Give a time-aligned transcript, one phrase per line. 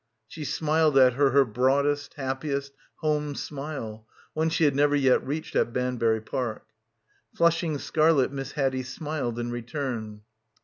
[0.27, 5.55] She smiled at her her broadest, happiest, home smile, one she had never yet reached
[5.55, 6.65] at Ban bury Park.
[7.35, 10.21] Flushing scarlet Miss Haddie smiled in return.